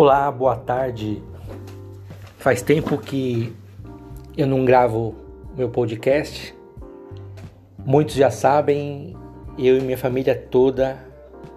Olá, 0.00 0.30
boa 0.30 0.54
tarde. 0.54 1.20
Faz 2.36 2.62
tempo 2.62 2.96
que 2.98 3.52
eu 4.36 4.46
não 4.46 4.64
gravo 4.64 5.12
meu 5.56 5.70
podcast. 5.70 6.54
Muitos 7.84 8.14
já 8.14 8.30
sabem, 8.30 9.16
eu 9.58 9.76
e 9.76 9.80
minha 9.80 9.98
família 9.98 10.36
toda 10.36 11.04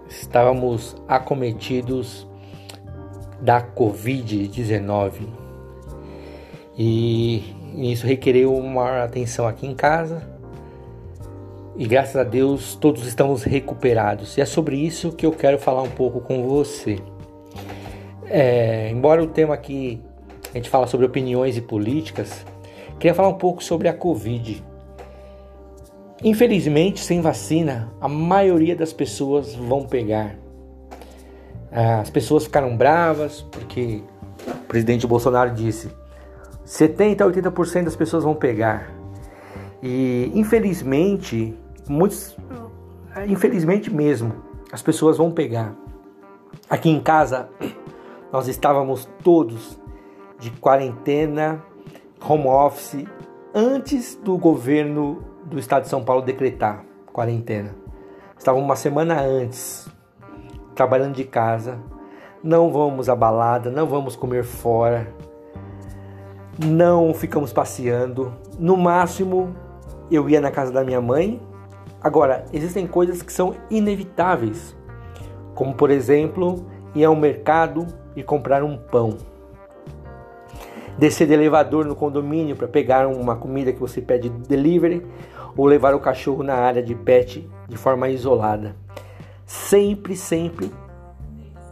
estávamos 0.09 0.95
acometidos 1.07 2.27
da 3.39 3.61
Covid-19. 3.61 5.27
E 6.75 7.43
isso 7.75 8.07
requereu 8.07 8.55
uma 8.55 9.03
atenção 9.03 9.45
aqui 9.45 9.67
em 9.67 9.75
casa. 9.75 10.27
E 11.77 11.85
graças 11.85 12.16
a 12.16 12.23
Deus 12.23 12.73
todos 12.73 13.05
estamos 13.05 13.44
recuperados. 13.44 14.35
E 14.35 14.41
é 14.41 14.45
sobre 14.45 14.77
isso 14.77 15.11
que 15.11 15.27
eu 15.27 15.31
quero 15.31 15.59
falar 15.59 15.83
um 15.83 15.91
pouco 15.91 16.21
com 16.21 16.41
você. 16.47 16.97
É, 18.34 18.90
embora 18.90 19.21
o 19.21 19.27
tema 19.27 19.53
aqui 19.53 20.02
a 20.53 20.55
gente 20.55 20.70
fala 20.70 20.88
sobre 20.88 21.05
opiniões 21.05 21.58
e 21.58 21.62
políticas, 21.62 22.45
queria 22.98 23.13
falar 23.13 23.27
um 23.27 23.38
pouco 23.38 23.62
sobre 23.62 23.89
a 23.89 23.94
Covid. 23.94 24.63
Infelizmente, 26.23 27.02
sem 27.02 27.20
vacina, 27.20 27.91
a 27.99 28.08
maioria 28.08 28.73
das 28.73 28.94
pessoas 28.94 29.53
vão 29.53 29.86
pegar. 29.86 30.38
As 31.70 32.09
pessoas 32.09 32.45
ficaram 32.45 32.77
bravas 32.77 33.41
porque 33.52 34.02
o 34.48 34.67
presidente 34.67 35.05
Bolsonaro 35.05 35.52
disse 35.52 35.89
70 36.63 37.25
a 37.25 37.27
80% 37.27 37.84
das 37.84 37.98
pessoas 37.98 38.23
vão 38.23 38.34
pegar. 38.34 38.94
E 39.84 40.31
infelizmente, 40.34 41.53
muitos 41.86 42.38
infelizmente 43.27 43.94
mesmo, 43.94 44.33
as 44.72 44.81
pessoas 44.81 45.17
vão 45.17 45.31
pegar. 45.31 45.75
Aqui 46.70 46.89
em 46.89 47.02
casa 47.02 47.50
nós 48.31 48.47
estávamos 48.47 49.09
todos 49.23 49.77
de 50.39 50.49
quarentena, 50.51 51.63
home 52.27 52.47
office, 52.47 53.05
antes 53.53 54.15
do 54.15 54.37
governo 54.37 55.21
do 55.45 55.59
estado 55.59 55.83
de 55.83 55.89
São 55.89 56.03
Paulo 56.03 56.21
decretar 56.21 56.85
quarentena. 57.11 57.75
Estávamos 58.37 58.65
uma 58.65 58.75
semana 58.75 59.19
antes, 59.21 59.87
trabalhando 60.73 61.15
de 61.15 61.25
casa. 61.25 61.77
Não 62.41 62.71
vamos 62.71 63.09
à 63.09 63.15
balada, 63.15 63.69
não 63.69 63.85
vamos 63.85 64.15
comer 64.15 64.43
fora, 64.43 65.13
não 66.65 67.13
ficamos 67.13 67.53
passeando. 67.53 68.33
No 68.57 68.77
máximo, 68.77 69.55
eu 70.09 70.27
ia 70.29 70.41
na 70.41 70.49
casa 70.49 70.71
da 70.71 70.83
minha 70.83 71.02
mãe. 71.02 71.39
Agora, 72.02 72.45
existem 72.52 72.87
coisas 72.87 73.21
que 73.21 73.31
são 73.31 73.53
inevitáveis, 73.69 74.75
como 75.53 75.75
por 75.75 75.91
exemplo, 75.91 76.65
ir 76.95 77.06
ao 77.06 77.16
mercado 77.16 77.88
e 78.16 78.23
comprar 78.23 78.64
um 78.64 78.78
pão. 78.78 79.17
Descer 80.98 81.28
de 81.28 81.33
elevador 81.33 81.86
no 81.86 81.95
condomínio 81.95 82.56
para 82.56 82.67
pegar 82.67 83.08
uma 83.08 83.36
comida 83.36 83.72
que 83.72 83.80
você 83.80 84.02
pede 84.02 84.30
delivery 84.30 85.06
ou 85.56 85.66
levar 85.66 85.95
o 85.95 86.00
cachorro 86.00 86.44
na 86.44 86.56
área 86.56 86.83
de 86.83 86.94
pet 86.94 87.50
de 87.67 87.78
forma 87.78 88.09
isolada. 88.09 88.75
Sempre, 89.45 90.16
sempre 90.16 90.72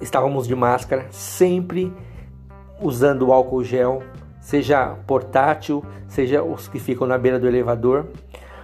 estávamos 0.02 0.48
de 0.48 0.56
máscara, 0.56 1.08
sempre 1.12 1.94
usando 2.82 3.32
álcool 3.32 3.64
gel, 3.64 4.02
seja 4.40 4.96
portátil, 5.06 5.84
seja 6.08 6.42
os 6.42 6.68
que 6.68 6.80
ficam 6.80 7.06
na 7.06 7.18
beira 7.18 7.38
do 7.38 7.48
elevador, 7.48 8.08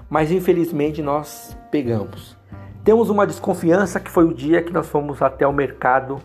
mas 0.09 0.31
infelizmente 0.31 1.01
nós 1.01 1.57
pegamos. 1.69 2.37
Temos 2.83 3.09
uma 3.09 3.27
desconfiança 3.27 3.99
que 3.99 4.09
foi 4.09 4.25
o 4.25 4.33
dia 4.33 4.61
que 4.61 4.71
nós 4.71 4.87
fomos 4.87 5.21
até 5.21 5.45
o 5.45 5.51
mercado 5.51 6.19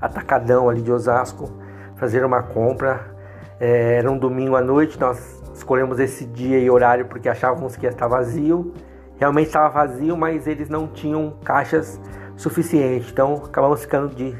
atacadão 0.00 0.68
ali 0.68 0.82
de 0.82 0.90
Osasco, 0.90 1.50
fazer 1.96 2.24
uma 2.24 2.42
compra. 2.42 3.14
É, 3.58 3.96
era 3.96 4.10
um 4.10 4.18
domingo 4.18 4.56
à 4.56 4.60
noite, 4.60 4.98
nós 4.98 5.40
escolhemos 5.54 5.98
esse 5.98 6.24
dia 6.24 6.58
e 6.58 6.70
horário 6.70 7.06
porque 7.06 7.28
achávamos 7.28 7.76
que 7.76 7.86
ia 7.86 7.90
estar 7.90 8.08
vazio. 8.08 8.72
Realmente 9.18 9.48
estava 9.48 9.68
vazio, 9.68 10.16
mas 10.16 10.46
eles 10.46 10.68
não 10.68 10.86
tinham 10.86 11.36
caixas 11.44 12.00
suficientes, 12.36 13.10
então 13.12 13.42
acabamos 13.44 13.82
ficando 13.82 14.14
de 14.14 14.34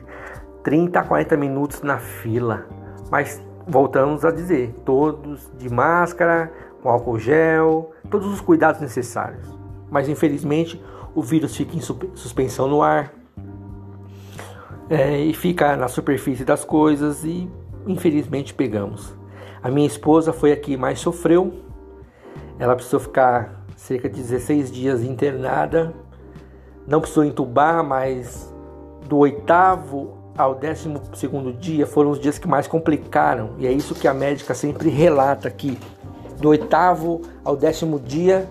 30 0.62 1.00
a 1.00 1.04
40 1.04 1.37
minutos 1.37 1.82
na 1.82 1.99
fila. 1.99 2.66
Mas 3.10 3.43
voltamos 3.66 4.25
a 4.25 4.31
dizer, 4.31 4.75
todos 4.84 5.50
de 5.59 5.69
máscara, 5.69 6.50
com 6.82 6.88
álcool 6.88 7.19
gel, 7.19 7.91
todos 8.10 8.26
os 8.26 8.41
cuidados 8.41 8.81
necessários. 8.81 9.47
Mas 9.91 10.09
infelizmente 10.09 10.82
o 11.15 11.22
vírus 11.22 11.54
fica 11.54 11.76
em 11.76 11.81
suspensão 11.81 12.66
no 12.66 12.82
ar, 12.82 13.12
é, 14.90 15.20
e 15.20 15.32
fica 15.32 15.76
na 15.76 15.86
superfície 15.86 16.44
das 16.44 16.64
coisas 16.64 17.24
e 17.24 17.48
infelizmente 17.86 18.52
pegamos. 18.52 19.14
A 19.62 19.70
minha 19.70 19.86
esposa 19.86 20.32
foi 20.32 20.50
a 20.50 20.56
que 20.56 20.76
mais 20.76 20.98
sofreu. 20.98 21.54
Ela 22.58 22.74
precisou 22.74 22.98
ficar 22.98 23.64
cerca 23.76 24.08
de 24.08 24.16
16 24.16 24.70
dias 24.72 25.02
internada. 25.02 25.94
Não 26.88 27.00
precisou 27.00 27.24
entubar, 27.24 27.84
mas 27.84 28.52
do 29.06 29.18
oitavo 29.18 30.18
ao 30.36 30.54
décimo 30.54 31.00
segundo 31.14 31.52
dia 31.52 31.86
foram 31.86 32.10
os 32.10 32.18
dias 32.18 32.38
que 32.38 32.48
mais 32.48 32.66
complicaram. 32.66 33.50
E 33.58 33.66
é 33.66 33.72
isso 33.72 33.94
que 33.94 34.08
a 34.08 34.14
médica 34.14 34.54
sempre 34.54 34.88
relata 34.88 35.46
aqui. 35.46 35.78
Do 36.40 36.48
oitavo 36.48 37.20
ao 37.44 37.56
décimo 37.56 38.00
dia 38.00 38.48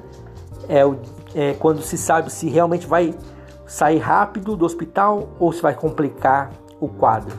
é, 0.70 0.86
o, 0.86 0.96
é 1.36 1.54
quando 1.54 1.82
se 1.82 1.98
sabe 1.98 2.32
se 2.32 2.48
realmente 2.48 2.88
vai 2.88 3.14
sair 3.70 4.00
rápido 4.00 4.58
do 4.58 4.66
hospital 4.66 5.30
ou 5.40 5.54
se 5.54 5.62
vai 5.62 5.76
complicar 5.76 6.50
o 6.80 6.90
quadro. 6.90 7.38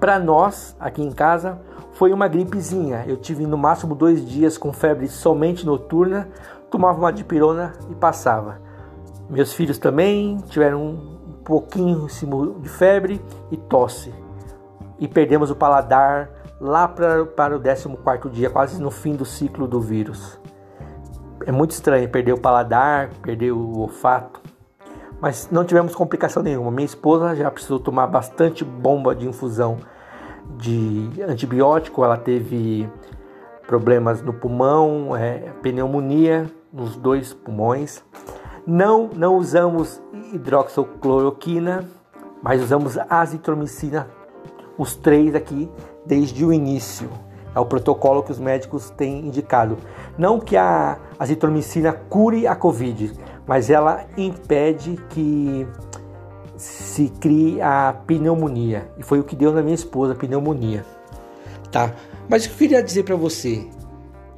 Para 0.00 0.18
nós, 0.18 0.74
aqui 0.80 1.02
em 1.02 1.12
casa, 1.12 1.60
foi 1.92 2.14
uma 2.14 2.26
gripezinha. 2.26 3.04
Eu 3.06 3.18
tive 3.18 3.46
no 3.46 3.58
máximo 3.58 3.94
dois 3.94 4.26
dias 4.26 4.56
com 4.56 4.72
febre 4.72 5.06
somente 5.06 5.66
noturna, 5.66 6.28
tomava 6.70 6.98
uma 6.98 7.12
dipirona 7.12 7.74
e 7.90 7.94
passava. 7.94 8.58
Meus 9.28 9.52
filhos 9.52 9.76
também 9.76 10.38
tiveram 10.48 10.82
um 10.82 11.42
pouquinho 11.44 12.06
de 12.60 12.68
febre 12.68 13.20
e 13.50 13.56
tosse. 13.58 14.14
E 14.98 15.06
perdemos 15.06 15.50
o 15.50 15.56
paladar 15.56 16.30
lá 16.58 16.88
pra, 16.88 17.26
para 17.26 17.54
o 17.54 17.60
14 17.60 18.30
dia, 18.30 18.48
quase 18.48 18.80
no 18.80 18.90
fim 18.90 19.14
do 19.14 19.26
ciclo 19.26 19.68
do 19.68 19.78
vírus. 19.78 20.40
É 21.44 21.52
muito 21.52 21.72
estranho 21.72 22.08
perder 22.08 22.32
o 22.32 22.40
paladar, 22.40 23.10
perder 23.22 23.52
o 23.52 23.78
olfato 23.78 24.45
mas 25.26 25.48
não 25.50 25.64
tivemos 25.64 25.92
complicação 25.92 26.40
nenhuma. 26.40 26.70
Minha 26.70 26.86
esposa 26.86 27.34
já 27.34 27.50
precisou 27.50 27.80
tomar 27.80 28.06
bastante 28.06 28.64
bomba 28.64 29.12
de 29.12 29.26
infusão 29.26 29.78
de 30.56 31.20
antibiótico, 31.20 32.04
ela 32.04 32.16
teve 32.16 32.88
problemas 33.66 34.22
no 34.22 34.32
pulmão, 34.32 35.16
é, 35.16 35.52
pneumonia 35.60 36.48
nos 36.72 36.94
dois 36.94 37.32
pulmões. 37.32 38.04
Não, 38.64 39.10
não 39.16 39.36
usamos 39.36 40.00
hidroxicloroquina, 40.32 41.84
mas 42.40 42.62
usamos 42.62 42.96
azitromicina, 42.96 44.06
os 44.78 44.94
três 44.94 45.34
aqui, 45.34 45.68
desde 46.06 46.44
o 46.44 46.52
início. 46.52 47.10
É 47.52 47.58
o 47.58 47.66
protocolo 47.66 48.22
que 48.22 48.30
os 48.30 48.38
médicos 48.38 48.90
têm 48.90 49.26
indicado. 49.26 49.76
Não 50.16 50.38
que 50.38 50.56
a 50.56 50.98
azitromicina 51.18 51.92
cure 51.92 52.46
a 52.46 52.54
Covid, 52.54 53.12
mas 53.46 53.70
ela 53.70 54.06
impede 54.16 54.98
que 55.10 55.66
se 56.56 57.08
crie 57.20 57.60
a 57.60 57.94
pneumonia. 58.06 58.88
E 58.98 59.02
foi 59.02 59.20
o 59.20 59.24
que 59.24 59.36
deu 59.36 59.52
na 59.52 59.62
minha 59.62 59.74
esposa, 59.74 60.14
a 60.14 60.16
pneumonia. 60.16 60.84
Tá? 61.70 61.94
Mas 62.28 62.44
o 62.44 62.48
que 62.48 62.54
eu 62.54 62.58
queria 62.58 62.82
dizer 62.82 63.04
para 63.04 63.14
você, 63.14 63.64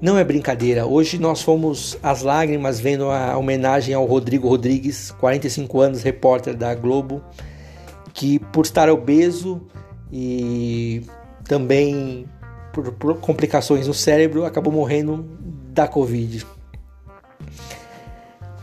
não 0.00 0.18
é 0.18 0.24
brincadeira. 0.24 0.84
Hoje 0.86 1.18
nós 1.18 1.42
fomos 1.42 1.96
às 2.02 2.22
lágrimas 2.22 2.80
vendo 2.80 3.10
a 3.10 3.36
homenagem 3.38 3.94
ao 3.94 4.04
Rodrigo 4.04 4.48
Rodrigues, 4.48 5.10
45 5.12 5.80
anos, 5.80 6.02
repórter 6.02 6.54
da 6.54 6.74
Globo, 6.74 7.22
que 8.12 8.38
por 8.38 8.64
estar 8.64 8.90
obeso 8.90 9.62
e 10.12 11.02
também 11.44 12.26
por, 12.72 12.92
por 12.92 13.16
complicações 13.18 13.86
no 13.86 13.94
cérebro 13.94 14.44
acabou 14.44 14.72
morrendo 14.72 15.24
da 15.72 15.86
Covid 15.86 16.44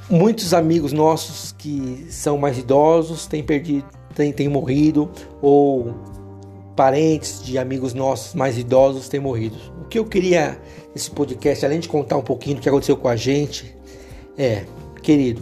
muitos 0.10 0.54
amigos 0.54 0.92
nossos 0.92 1.52
que 1.52 2.08
são 2.10 2.38
mais 2.38 2.58
idosos 2.58 3.26
têm 3.26 3.44
perdido, 3.44 3.86
têm, 4.14 4.32
têm 4.32 4.48
morrido, 4.48 5.10
ou 5.42 5.94
parentes 6.76 7.44
de 7.44 7.58
amigos 7.58 7.94
nossos 7.94 8.34
mais 8.34 8.58
idosos 8.58 9.08
têm 9.08 9.20
morrido. 9.20 9.56
O 9.82 9.86
que 9.86 9.98
eu 9.98 10.06
queria 10.06 10.60
nesse 10.94 11.10
podcast, 11.10 11.66
além 11.66 11.80
de 11.80 11.88
contar 11.88 12.18
um 12.18 12.22
pouquinho 12.22 12.58
do 12.58 12.62
que 12.62 12.70
aconteceu 12.70 12.98
com 12.98 13.08
a 13.08 13.16
gente, 13.16 13.76
é, 14.38 14.66
querido, 15.02 15.42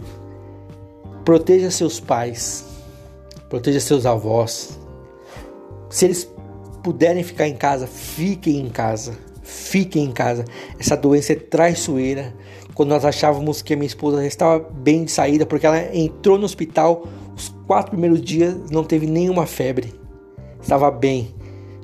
proteja 1.24 1.70
seus 1.70 1.98
pais, 1.98 2.64
proteja 3.48 3.80
seus 3.80 4.06
avós. 4.06 4.78
Se 5.90 6.04
eles 6.04 6.28
puderem 6.82 7.22
ficar 7.22 7.48
em 7.48 7.56
casa, 7.56 7.86
fiquem 7.86 8.60
em 8.60 8.68
casa. 8.68 9.16
Fiquem 9.42 10.04
em 10.04 10.12
casa. 10.12 10.44
Essa 10.78 10.96
doença 10.96 11.32
é 11.32 11.36
traiçoeira 11.36 12.34
quando 12.74 12.90
nós 12.90 13.04
achávamos 13.04 13.62
que 13.62 13.72
a 13.72 13.76
minha 13.76 13.86
esposa 13.86 14.20
já 14.20 14.26
estava 14.26 14.58
bem 14.58 15.04
de 15.04 15.12
saída, 15.12 15.46
porque 15.46 15.66
ela 15.66 15.96
entrou 15.96 16.36
no 16.36 16.44
hospital, 16.44 17.06
os 17.36 17.54
quatro 17.66 17.92
primeiros 17.92 18.20
dias 18.20 18.70
não 18.70 18.82
teve 18.82 19.06
nenhuma 19.06 19.46
febre. 19.46 19.94
estava 20.60 20.90
bem. 20.90 21.34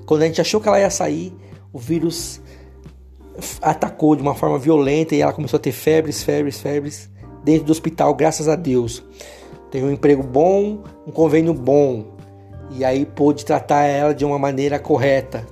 Quando 0.05 0.23
a 0.23 0.27
gente 0.27 0.41
achou 0.41 0.61
que 0.61 0.69
ela 0.69 0.81
ia 0.81 0.91
sair, 0.91 1.33
o 1.73 1.79
vírus 1.79 2.41
atacou 3.63 4.17
de 4.17 4.23
uma 4.23 4.35
forma 4.35 4.59
violenta 4.59 5.15
e 5.15 5.21
ela 5.21 5.33
começou 5.33 5.57
a 5.57 5.61
ter 5.61 5.73
febres, 5.73 6.23
febres, 6.23 6.61
febres 6.61 7.11
dentro 7.45 7.67
do 7.67 7.73
hospital, 7.73 8.15
graças 8.15 8.49
a 8.49 8.57
Deus. 8.57 9.03
Teve 9.71 9.87
um 9.87 9.93
emprego 9.93 10.23
bom, 10.23 10.83
um 11.07 11.13
convênio 11.13 11.55
bom 11.55 12.05
e 12.73 12.85
aí 12.85 13.05
pôde 13.07 13.45
tratar 13.45 13.85
ela 13.85 14.13
de 14.13 14.25
uma 14.25 14.39
maneira 14.39 14.79
correta. 14.79 15.47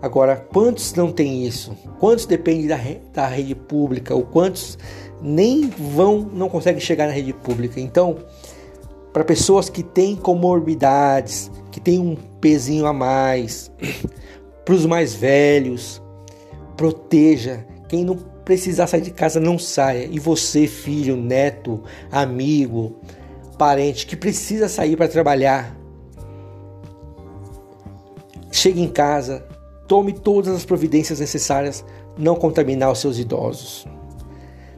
Agora, 0.00 0.36
quantos 0.36 0.94
não 0.94 1.10
tem 1.10 1.44
isso? 1.44 1.76
Quantos 1.98 2.24
dependem 2.24 2.68
da, 2.68 2.76
re 2.76 3.00
da 3.12 3.26
rede 3.26 3.54
pública? 3.54 4.14
Ou 4.14 4.22
quantos 4.22 4.78
nem 5.20 5.68
vão, 5.68 6.20
não 6.20 6.48
conseguem 6.48 6.80
chegar 6.80 7.06
na 7.06 7.12
rede 7.12 7.32
pública? 7.32 7.80
Então, 7.80 8.16
para 9.12 9.24
pessoas 9.24 9.68
que 9.68 9.82
têm 9.82 10.14
comorbidades, 10.14 11.50
que 11.72 11.80
têm 11.80 11.98
um 11.98 12.14
pezinho 12.40 12.86
a 12.86 12.92
mais, 12.92 13.72
para 14.64 14.74
os 14.74 14.86
mais 14.86 15.14
velhos, 15.14 16.00
proteja. 16.76 17.66
Quem 17.88 18.04
não 18.04 18.16
precisar 18.16 18.86
sair 18.86 19.00
de 19.00 19.10
casa, 19.10 19.40
não 19.40 19.58
saia. 19.58 20.08
E 20.10 20.20
você, 20.20 20.68
filho, 20.68 21.16
neto, 21.16 21.82
amigo, 22.10 23.00
parente 23.58 24.06
que 24.06 24.16
precisa 24.16 24.68
sair 24.68 24.96
para 24.96 25.08
trabalhar, 25.08 25.76
chegue 28.52 28.80
em 28.80 28.88
casa, 28.88 29.44
tome 29.88 30.12
todas 30.12 30.54
as 30.54 30.66
providências 30.66 31.18
necessárias, 31.18 31.84
não 32.16 32.36
contaminar 32.36 32.92
os 32.92 32.98
seus 32.98 33.18
idosos, 33.18 33.86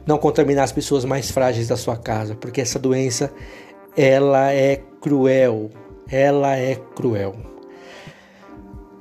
não 0.07 0.17
contaminar 0.17 0.63
as 0.63 0.71
pessoas 0.71 1.03
mais 1.03 1.29
frágeis 1.29 1.67
da 1.67 1.75
sua 1.75 1.97
casa, 1.97 2.33
porque 2.33 2.61
essa 2.61 2.79
doença 2.79 3.31
ela 3.95 4.53
é 4.53 4.81
cruel, 5.01 5.69
ela 6.09 6.55
é 6.55 6.75
cruel. 6.95 7.35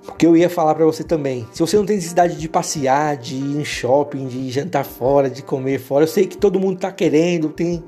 O 0.09 0.13
que 0.13 0.27
eu 0.27 0.37
ia 0.37 0.51
falar 0.51 0.75
para 0.75 0.85
você 0.85 1.05
também, 1.05 1.47
se 1.53 1.61
você 1.61 1.77
não 1.77 1.87
tem 1.87 1.97
necessidade 1.97 2.37
de 2.37 2.49
passear, 2.49 3.17
de 3.17 3.37
ir 3.37 3.61
em 3.61 3.65
shopping, 3.65 4.27
de 4.27 4.51
jantar 4.51 4.85
fora, 4.85 5.31
de 5.31 5.43
comer 5.43 5.79
fora, 5.79 6.05
eu 6.05 6.09
sei 6.09 6.27
que 6.27 6.37
todo 6.37 6.59
mundo 6.59 6.77
está 6.77 6.91
querendo, 6.91 7.51
tem, 7.51 7.85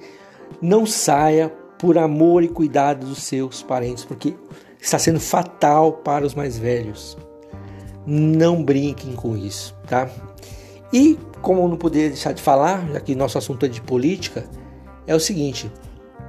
não 0.61 0.87
saia 0.87 1.53
por 1.77 1.99
amor 1.99 2.45
e 2.45 2.49
cuidado 2.49 3.05
dos 3.05 3.25
seus 3.25 3.63
parentes, 3.65 4.05
porque 4.05 4.35
está 4.81 5.01
sendo 5.01 5.19
fatal 5.19 5.95
para 5.95 6.25
os 6.25 6.35
mais 6.35 6.57
velhos. 6.57 7.17
Não 8.07 8.63
brinquem 8.63 9.15
com 9.15 9.37
isso, 9.37 9.75
tá? 9.87 10.09
E 10.93 11.19
como 11.41 11.67
não 11.67 11.77
poderia 11.77 12.09
deixar 12.09 12.33
de 12.33 12.43
falar, 12.43 12.87
já 12.93 13.01
que 13.01 13.15
nosso 13.15 13.39
assunto 13.39 13.67
é 13.67 13.69
de 13.69 13.81
política, 13.81 14.45
é 15.07 15.15
o 15.15 15.21
seguinte: 15.21 15.71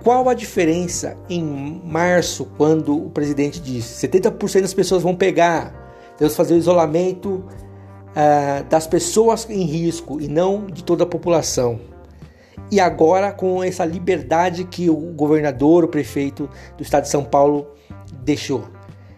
qual 0.03 0.27
a 0.27 0.33
diferença 0.33 1.15
em 1.29 1.81
março, 1.83 2.45
quando 2.57 3.05
o 3.05 3.09
presidente 3.09 3.59
disse 3.59 4.07
70% 4.07 4.61
das 4.61 4.73
pessoas 4.73 5.03
vão 5.03 5.15
pegar, 5.15 5.83
que 6.17 6.29
fazer 6.29 6.53
o 6.53 6.57
isolamento 6.57 7.43
uh, 8.09 8.63
das 8.69 8.87
pessoas 8.87 9.49
em 9.49 9.63
risco 9.63 10.21
e 10.21 10.27
não 10.27 10.65
de 10.65 10.83
toda 10.83 11.03
a 11.03 11.07
população? 11.07 11.79
E 12.71 12.79
agora, 12.79 13.31
com 13.31 13.63
essa 13.63 13.85
liberdade 13.85 14.63
que 14.63 14.89
o 14.89 14.95
governador, 14.95 15.83
o 15.83 15.87
prefeito 15.87 16.49
do 16.75 16.83
estado 16.83 17.03
de 17.03 17.09
São 17.09 17.23
Paulo 17.23 17.67
deixou, 18.23 18.63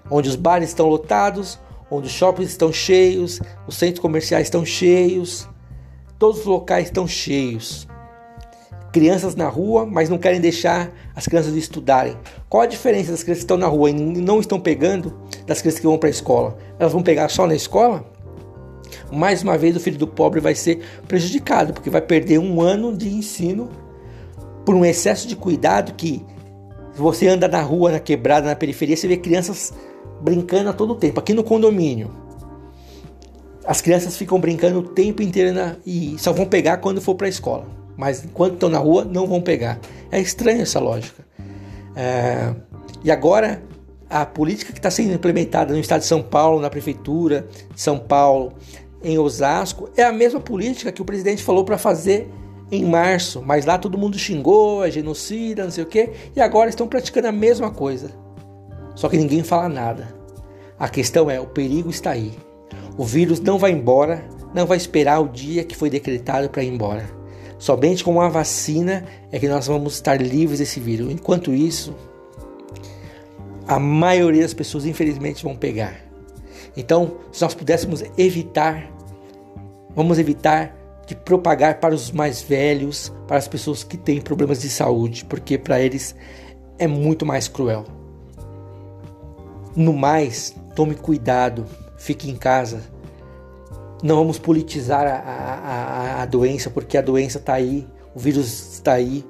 onde 0.10 0.30
os 0.30 0.36
bares 0.36 0.70
estão 0.70 0.88
lotados, 0.88 1.60
onde 1.98 2.08
os 2.08 2.14
shoppings 2.14 2.52
estão 2.52 2.72
cheios, 2.72 3.42
os 3.68 3.76
centros 3.76 4.00
comerciais 4.00 4.48
estão 4.48 4.66
cheios, 4.66 5.48
todos 6.18 6.42
os 6.42 6.46
locais 6.46 6.86
estão 6.86 7.08
cheios. 7.08 7.88
Crianças 8.92 9.36
na 9.36 9.50
rua, 9.50 9.86
mas 9.86 10.10
não 10.10 10.18
querem 10.18 10.40
deixar 10.40 10.90
as 11.14 11.28
crianças 11.28 11.54
estudarem. 11.54 12.16
Qual 12.48 12.64
a 12.64 12.66
diferença 12.66 13.12
das 13.12 13.24
crianças 13.24 13.44
que 13.44 13.46
estão 13.46 13.58
na 13.58 13.68
rua 13.68 13.90
e 13.90 13.94
não 13.94 14.40
estão 14.40 14.60
pegando 14.60 15.14
das 15.46 15.62
crianças 15.62 15.80
que 15.80 15.88
vão 15.88 15.98
para 15.98 16.08
a 16.08 16.12
escola? 16.12 16.58
Elas 16.80 16.94
vão 16.94 17.04
pegar 17.04 17.28
só 17.30 17.46
na 17.46 17.56
escola? 17.56 18.06
Mais 19.12 19.44
uma 19.44 19.58
vez 19.58 19.76
o 19.76 19.80
filho 19.80 19.98
do 19.98 20.08
pobre 20.08 20.40
vai 20.40 20.56
ser 20.56 20.80
prejudicado, 21.08 21.74
porque 21.74 21.90
vai 21.90 22.02
perder 22.02 22.40
um 22.40 22.62
ano 22.62 22.96
de 22.96 23.10
ensino 23.10 23.70
por 24.66 24.74
um 24.74 24.86
excesso 24.86 25.28
de 25.28 25.36
cuidado 25.36 25.94
que 25.94 26.26
você 26.96 27.28
anda 27.28 27.48
na 27.48 27.62
rua, 27.62 27.92
na 27.92 28.00
quebrada, 28.00 28.48
na 28.48 28.56
periferia, 28.56 28.96
você 28.96 29.08
vê 29.08 29.18
crianças 29.18 29.74
brincando 30.22 30.70
a 30.70 30.74
todo 30.74 30.96
tempo. 30.96 31.20
Aqui 31.20 31.34
no 31.34 31.44
condomínio, 31.44 32.12
as 33.66 33.82
crianças 33.82 34.16
ficam 34.16 34.40
brincando 34.40 34.80
o 34.80 34.84
tempo 34.84 35.22
inteiro 35.22 35.54
na, 35.54 35.76
e 35.86 36.16
só 36.20 36.32
vão 36.32 36.46
pegar 36.46 36.78
quando 36.78 37.02
for 37.02 37.16
para 37.16 37.28
a 37.28 37.30
escola. 37.30 37.66
Mas 37.98 38.24
enquanto 38.24 38.54
estão 38.54 38.70
na 38.70 38.78
rua, 38.78 39.06
não 39.06 39.26
vão 39.26 39.42
pegar. 39.42 39.80
É 40.12 40.20
estranha 40.20 40.64
essa 40.64 40.80
lógica. 40.80 41.26
É, 41.96 42.54
e 43.04 43.10
agora, 43.10 43.64
a 44.10 44.26
política 44.26 44.72
que 44.72 44.80
está 44.80 44.92
sendo 44.92 45.14
implementada 45.14 45.74
no 45.74 45.80
estado 45.80 46.02
de 46.02 46.08
São 46.08 46.22
Paulo, 46.22 46.60
na 46.60 46.70
prefeitura 46.70 47.48
de 47.74 47.82
São 47.82 47.98
Paulo, 47.98 48.54
em 49.04 49.18
Osasco, 49.18 49.90
é 49.96 50.04
a 50.04 50.12
mesma 50.12 50.40
política 50.40 50.92
que 50.92 51.02
o 51.02 51.06
presidente 51.06 51.44
falou 51.44 51.64
para 51.64 51.78
fazer 51.78 52.30
em 52.72 52.84
março, 52.84 53.42
mas 53.46 53.66
lá 53.66 53.78
todo 53.78 53.98
mundo 53.98 54.18
xingou, 54.18 54.84
é 54.84 54.90
genocida, 54.90 55.64
não 55.64 55.72
sei 55.72 55.84
o 55.84 55.88
quê, 55.88 56.12
e 56.36 56.42
agora 56.42 56.70
estão 56.70 56.88
praticando 56.88 57.28
a 57.28 57.32
mesma 57.32 57.70
coisa. 57.70 58.25
Só 58.96 59.10
que 59.10 59.18
ninguém 59.18 59.44
fala 59.44 59.70
nada. 59.70 60.16
A 60.80 60.90
questão 60.90 61.30
é: 61.30 61.40
o 61.40 61.48
perigo 61.48 61.90
está 61.90 62.12
aí. 62.12 62.34
O 62.98 63.04
vírus 63.04 63.40
não 63.40 63.60
vai 63.60 63.72
embora, 63.72 64.24
não 64.54 64.66
vai 64.66 64.78
esperar 64.78 65.20
o 65.20 65.28
dia 65.28 65.64
que 65.64 65.76
foi 65.76 65.90
decretado 65.90 66.50
para 66.50 66.64
ir 66.64 66.74
embora. 66.74 67.10
Somente 67.58 68.04
com 68.04 68.12
uma 68.12 68.30
vacina 68.30 69.06
é 69.32 69.40
que 69.40 69.48
nós 69.48 69.68
vamos 69.68 69.96
estar 69.96 70.22
livres 70.22 70.60
desse 70.60 70.80
vírus. 70.80 71.12
Enquanto 71.12 71.54
isso, 71.54 71.94
a 73.68 73.80
maioria 73.80 74.44
das 74.44 74.54
pessoas 74.54 74.86
infelizmente 74.86 75.44
vão 75.44 75.56
pegar. 75.56 75.96
Então, 76.78 77.18
se 77.32 77.42
nós 77.42 77.54
pudéssemos 77.54 78.04
evitar, 78.18 78.92
vamos 79.96 80.20
evitar 80.20 80.76
de 81.08 81.16
propagar 81.16 81.80
para 81.80 81.94
os 81.94 82.12
mais 82.12 82.42
velhos, 82.42 83.14
para 83.28 83.38
as 83.38 83.48
pessoas 83.48 83.84
que 83.84 83.98
têm 83.98 84.20
problemas 84.20 84.62
de 84.62 84.70
saúde, 84.70 85.24
porque 85.26 85.58
para 85.58 85.80
eles 85.80 86.16
é 86.78 86.88
muito 86.88 87.26
mais 87.26 87.48
cruel. 87.48 87.86
No 89.76 89.92
mais, 89.92 90.56
tome 90.74 90.96
cuidado, 90.96 91.66
fique 91.98 92.30
em 92.30 92.36
casa. 92.36 92.82
Não 94.02 94.16
vamos 94.16 94.40
politizar 94.40 95.06
a, 95.06 96.20
a, 96.20 96.22
a 96.22 96.26
doença, 96.26 96.70
porque 96.70 96.98
a 96.98 97.02
doença 97.02 97.40
está 97.40 97.56
aí, 97.56 97.86
o 98.14 98.20
vírus 98.20 98.76
está 98.76 98.94
aí. 98.94 99.26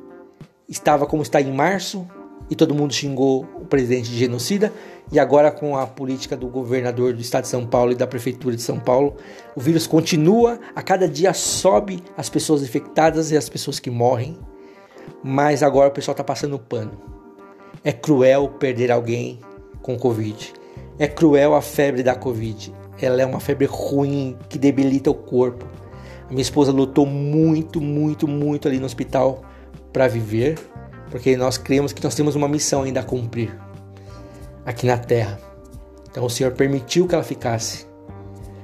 Estava 0.69 1.05
como 1.07 1.23
está 1.23 1.41
em 1.41 1.51
março 1.51 2.07
e 2.49 2.55
todo 2.55 2.75
mundo 2.75 2.93
xingou 2.93 3.47
o 3.55 3.65
presidente 3.65 4.09
de 4.09 4.17
genocida. 4.17 4.71
E 5.11 5.19
agora, 5.19 5.51
com 5.51 5.77
a 5.77 5.87
política 5.87 6.35
do 6.35 6.47
governador 6.47 7.13
do 7.13 7.21
estado 7.21 7.43
de 7.43 7.49
São 7.49 7.65
Paulo 7.65 7.91
e 7.91 7.95
da 7.95 8.07
prefeitura 8.07 8.55
de 8.55 8.61
São 8.61 8.79
Paulo, 8.79 9.15
o 9.55 9.61
vírus 9.61 9.87
continua, 9.87 10.59
a 10.75 10.81
cada 10.81 11.07
dia 11.07 11.33
sobe 11.33 12.03
as 12.17 12.29
pessoas 12.29 12.63
infectadas 12.63 13.31
e 13.31 13.37
as 13.37 13.47
pessoas 13.47 13.79
que 13.79 13.89
morrem, 13.89 14.37
mas 15.23 15.61
agora 15.61 15.89
o 15.89 15.91
pessoal 15.91 16.13
está 16.13 16.23
passando 16.23 16.57
pano. 16.57 16.99
É 17.83 17.91
cruel 17.91 18.49
perder 18.59 18.91
alguém 18.91 19.39
com 19.85 19.95
Covid. 19.99 20.51
É 20.97 21.07
cruel 21.07 21.53
a 21.53 21.61
febre 21.61 22.01
da 22.01 22.15
Covid. 22.15 22.73
Ela 22.99 23.21
é 23.21 23.25
uma 23.25 23.39
febre 23.39 23.67
ruim 23.67 24.35
que 24.49 24.57
debilita 24.57 25.11
o 25.11 25.13
corpo. 25.13 25.63
A 26.27 26.29
minha 26.29 26.41
esposa 26.41 26.71
lutou 26.71 27.05
muito, 27.05 27.79
muito, 27.79 28.27
muito 28.27 28.67
ali 28.67 28.79
no 28.79 28.87
hospital 28.87 29.43
para 29.93 30.07
viver, 30.07 30.57
porque 31.11 31.37
nós 31.37 31.59
cremos 31.59 31.93
que 31.93 32.03
nós 32.03 32.15
temos 32.15 32.35
uma 32.35 32.47
missão 32.47 32.81
ainda 32.81 33.01
a 33.01 33.03
cumprir 33.03 33.55
aqui 34.65 34.87
na 34.87 34.97
terra. 34.97 35.39
Então 36.09 36.25
o 36.25 36.29
Senhor 36.31 36.53
permitiu 36.53 37.07
que 37.07 37.13
ela 37.13 37.23
ficasse. 37.23 37.85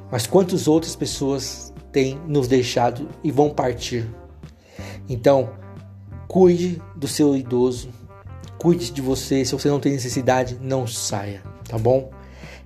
Mas 0.09 0.25
quantas 0.25 0.67
outras 0.67 0.95
pessoas 0.95 1.71
têm 1.91 2.19
nos 2.27 2.47
deixado 2.47 3.07
e 3.23 3.31
vão 3.31 3.51
partir? 3.51 4.09
Então, 5.07 5.51
cuide 6.27 6.81
do 6.95 7.07
seu 7.07 7.35
idoso, 7.35 7.89
cuide 8.61 8.91
de 8.91 9.01
você. 9.01 9.43
Se 9.43 9.53
você 9.53 9.67
não 9.67 9.79
tem 9.79 9.93
necessidade, 9.93 10.59
não 10.61 10.85
saia, 10.85 11.41
tá 11.67 11.79
bom? 11.79 12.11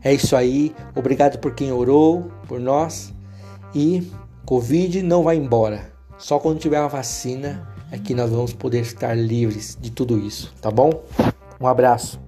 É 0.03 0.13
isso 0.13 0.35
aí. 0.35 0.75
Obrigado 0.93 1.39
por 1.39 1.55
quem 1.55 1.71
orou 1.71 2.29
por 2.49 2.59
nós. 2.59 3.13
E 3.73 4.11
Covid 4.45 5.01
não 5.01 5.23
vai 5.23 5.37
embora. 5.37 5.89
Só 6.17 6.37
quando 6.37 6.59
tiver 6.59 6.81
uma 6.81 6.89
vacina 6.89 7.65
é 7.91 7.97
que 7.97 8.13
nós 8.13 8.29
vamos 8.29 8.51
poder 8.51 8.81
estar 8.81 9.15
livres 9.15 9.77
de 9.79 9.89
tudo 9.89 10.19
isso, 10.19 10.53
tá 10.61 10.69
bom? 10.69 11.03
Um 11.61 11.67
abraço. 11.67 12.24